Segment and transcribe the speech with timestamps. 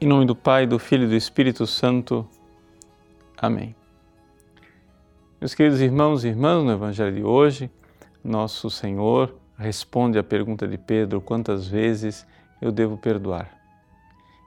[0.00, 2.24] Em nome do Pai, do Filho e do Espírito Santo.
[3.36, 3.74] Amém.
[5.40, 7.68] Meus queridos irmãos e irmãs, no Evangelho de hoje,
[8.22, 12.24] nosso Senhor responde à pergunta de Pedro: quantas vezes
[12.62, 13.50] eu devo perdoar?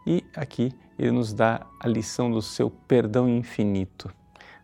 [0.08, 4.09] E aqui ele nos dá a lição do seu perdão infinito.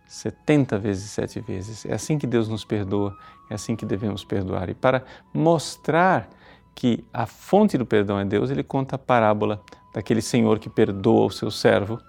[0.05, 1.85] 70 vezes, sete vezes.
[1.85, 3.13] É assim que Deus nos perdoa,
[3.49, 4.69] é assim que devemos perdoar.
[4.69, 6.29] E para mostrar
[6.73, 9.61] que a fonte do perdão é Deus, ele conta a parábola
[9.97, 11.99] daquele senhor que perdoa o seu servo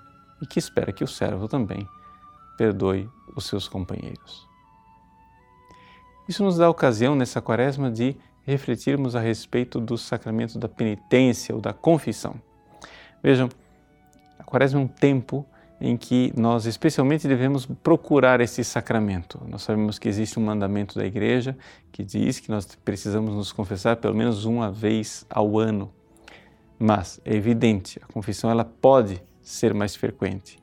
[0.42, 1.88] e que espera que o servo também
[2.58, 4.46] perdoe os seus companheiros.
[6.28, 11.54] Isso nos dá a ocasião nessa quaresma de refletirmos a respeito do sacramento da penitência
[11.54, 12.34] ou da confissão.
[13.22, 13.48] Vejam,
[14.38, 15.46] a quaresma é um tempo
[15.80, 19.40] em que nós especialmente devemos procurar esse sacramento.
[19.48, 21.56] Nós sabemos que existe um mandamento da igreja
[21.90, 25.90] que diz que nós precisamos nos confessar pelo menos uma vez ao ano.
[26.78, 30.62] Mas é evidente, a confissão ela pode ser mais frequente.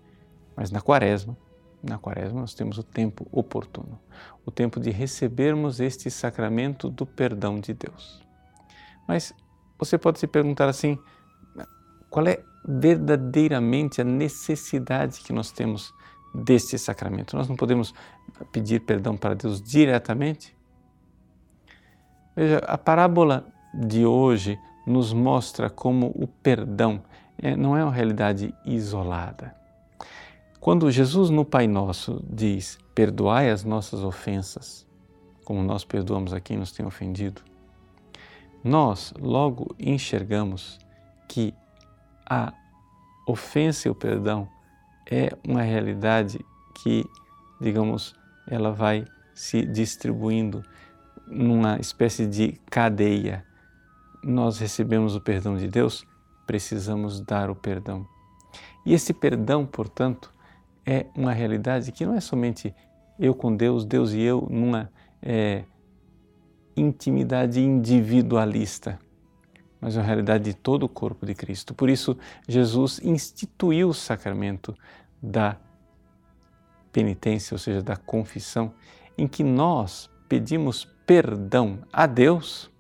[0.56, 1.38] Mas na quaresma,
[1.84, 4.00] na quaresma nós temos o tempo oportuno,
[4.46, 8.24] o tempo de recebermos este sacramento do perdão de Deus.
[9.08, 9.34] Mas
[9.78, 10.98] você pode se perguntar assim,
[12.10, 15.94] qual é verdadeiramente a necessidade que nós temos
[16.34, 17.36] deste sacramento?
[17.36, 17.94] Nós não podemos
[18.52, 20.56] pedir perdão para Deus diretamente?
[22.36, 27.02] Veja, a parábola de hoje nos mostra como o perdão
[27.42, 29.56] é, não é uma realidade isolada.
[30.60, 34.86] Quando Jesus no Pai Nosso diz: Perdoai as nossas ofensas,
[35.44, 37.42] como nós perdoamos a quem nos tem ofendido,
[38.64, 40.80] nós logo enxergamos
[41.28, 41.54] que
[42.28, 42.54] a
[43.28, 44.48] ofensa e o perdão
[45.10, 46.44] é uma realidade
[46.82, 47.06] que,
[47.62, 48.16] digamos,
[48.48, 50.64] ela vai se distribuindo
[51.28, 53.46] numa espécie de cadeia
[54.26, 56.06] nós recebemos o perdão de Deus,
[56.48, 58.08] precisamos dar o perdão.
[58.84, 60.34] E esse perdão, portanto,
[60.86, 62.74] é uma realidade que não é somente
[63.20, 64.92] eu com Deus, Deus e eu numa
[65.22, 65.64] é,
[66.76, 69.00] intimidade individualista,
[69.80, 71.74] mas é uma realidade de todo o corpo de Cristo.
[71.74, 72.18] Por isso,
[72.48, 74.76] Jesus instituiu o sacramento
[75.22, 75.58] da
[76.92, 78.74] penitência, ou seja, da confissão,
[79.18, 82.72] em que nós pedimos perdão a Deus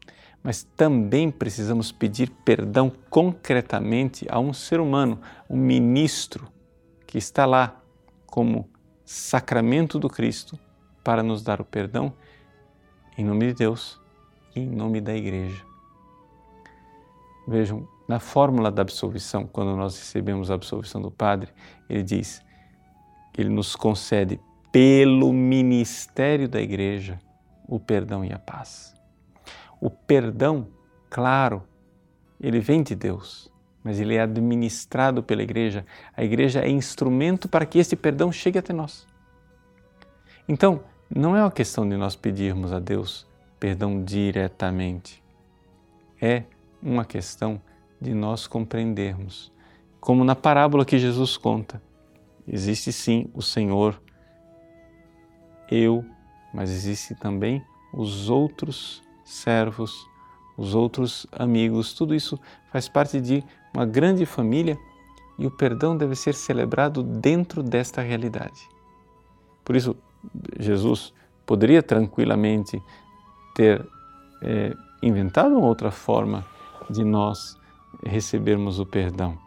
[0.45, 5.19] mas também precisamos pedir perdão concretamente a um ser humano,
[5.49, 6.47] um ministro
[7.07, 7.81] que está lá
[8.27, 8.69] como
[9.03, 10.59] sacramento do Cristo
[11.03, 12.13] para nos dar o perdão
[13.17, 13.99] em nome de Deus
[14.55, 15.65] e em nome da Igreja.
[17.47, 21.51] Vejam, na fórmula da absolvição, quando nós recebemos a absolvição do Padre,
[21.89, 22.39] ele diz:
[23.35, 24.39] ele nos concede
[24.71, 27.19] pelo ministério da Igreja
[27.67, 28.95] o perdão e a paz.
[29.79, 30.67] O perdão,
[31.09, 31.63] claro,
[32.39, 33.51] ele vem de Deus,
[33.83, 35.85] mas ele é administrado pela igreja.
[36.15, 39.07] A igreja é instrumento para que esse perdão chegue até nós.
[40.47, 43.27] Então, não é uma questão de nós pedirmos a Deus
[43.59, 45.23] perdão diretamente.
[46.21, 46.43] É
[46.81, 47.61] uma questão
[47.99, 49.51] de nós compreendermos.
[49.99, 51.81] Como na parábola que Jesus conta,
[52.47, 53.99] existe sim o Senhor,
[55.69, 56.05] eu,
[56.53, 60.07] mas existe também os outros servos,
[60.55, 62.39] os outros amigos, tudo isso
[62.71, 63.43] faz parte de
[63.73, 64.77] uma grande família
[65.37, 68.69] e o perdão deve ser celebrado dentro desta realidade.
[69.65, 69.97] Por isso,
[70.57, 71.13] Jesus
[71.45, 72.81] poderia tranquilamente
[73.53, 73.85] ter
[74.41, 76.45] é, inventado uma outra forma
[76.89, 77.57] de nós
[78.05, 79.37] recebermos o perdão.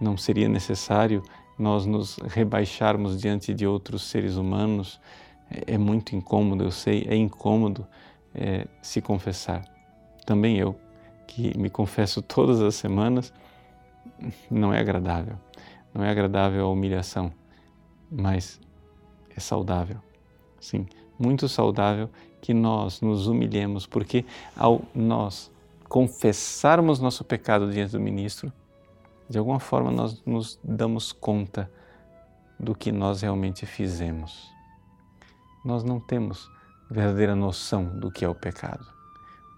[0.00, 1.22] Não seria necessário
[1.58, 5.00] nós nos rebaixarmos diante de outros seres humanos.
[5.50, 7.86] É, é muito incômodo, eu sei, é incômodo
[8.34, 9.64] é, se confessar.
[10.24, 10.78] Também eu,
[11.26, 13.32] que me confesso todas as semanas,
[14.50, 15.36] não é agradável.
[15.92, 17.32] Não é agradável a humilhação,
[18.10, 18.60] mas
[19.36, 19.98] é saudável.
[20.60, 20.86] Sim,
[21.18, 22.08] muito saudável
[22.40, 24.24] que nós nos humilhemos, porque
[24.56, 25.50] ao nós
[25.88, 28.52] confessarmos nosso pecado diante do ministro,
[29.28, 31.70] de alguma forma nós nos damos conta
[32.58, 34.50] do que nós realmente fizemos.
[35.64, 36.50] Nós não temos
[36.90, 38.84] verdadeira noção do que é o pecado.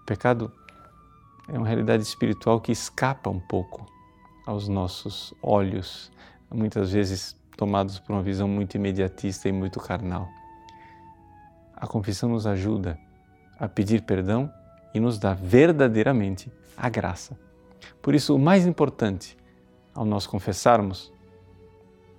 [0.01, 0.51] O pecado
[1.47, 3.85] é uma realidade espiritual que escapa um pouco
[4.45, 6.11] aos nossos olhos,
[6.51, 10.29] muitas vezes tomados por uma visão muito imediatista e muito carnal.
[11.75, 12.99] A confissão nos ajuda
[13.57, 14.51] a pedir perdão
[14.93, 17.37] e nos dá verdadeiramente a graça.
[18.01, 19.37] Por isso, o mais importante
[19.93, 21.11] ao nós confessarmos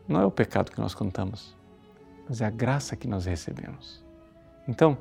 [0.07, 1.57] não é o pecado que nós contamos,
[2.29, 4.04] mas é a graça que nós recebemos.
[4.67, 4.97] Então,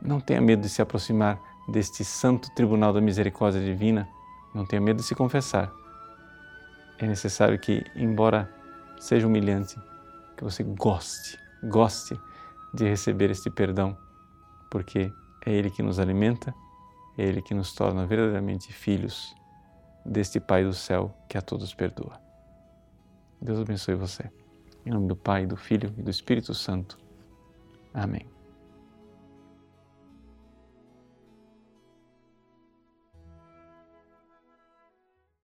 [0.00, 4.08] não tenha medo de se aproximar deste santo tribunal da misericórdia divina,
[4.54, 5.72] não tenha medo de se confessar.
[6.98, 8.50] é necessário que, embora
[8.98, 9.78] seja humilhante,
[10.36, 12.18] que você goste, goste
[12.72, 13.96] de receber este perdão,
[14.70, 15.12] porque
[15.44, 16.54] é Ele que nos alimenta,
[17.18, 19.34] é Ele que nos torna verdadeiramente filhos
[20.04, 22.18] deste Pai do céu que a todos perdoa.
[23.40, 24.30] Deus abençoe você.
[24.84, 26.98] Em nome do Pai, do Filho e do Espírito Santo.
[27.92, 28.35] Amém.